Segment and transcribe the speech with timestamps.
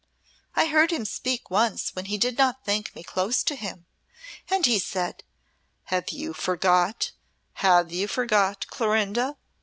[0.55, 3.85] I heard him speak once when he did not think me close to him,
[4.49, 5.23] and he said,
[5.83, 7.11] 'Have you forgot
[7.57, 9.37] have you forgot, Clorinda?'